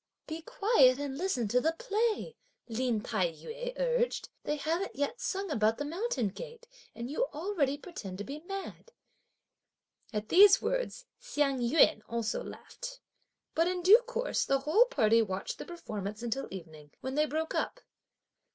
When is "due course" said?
13.83-14.43